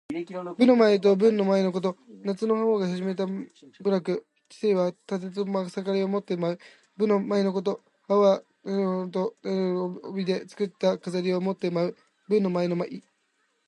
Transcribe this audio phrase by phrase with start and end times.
[0.09, 1.95] 武の舞と文の舞のこと。
[2.23, 3.47] 夏の禹王が始めた舞
[3.85, 4.25] 楽。
[4.49, 6.59] 「干戚」はたてとまさかりを持って舞う、
[6.97, 7.81] 武の舞のこと。
[8.09, 11.95] 「羽旄」は雉の羽と旄牛の尾で作った飾りを持って舞う、
[12.27, 13.03] 文の舞の意。